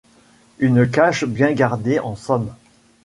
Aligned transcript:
Une 0.57 0.89
cache 0.89 1.25
bien 1.25 1.51
gardée, 1.53 1.99
en 1.99 2.15
somme. 2.15 2.51